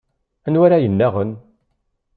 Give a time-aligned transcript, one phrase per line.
[0.47, 1.31] Anwa ara yennaɣen?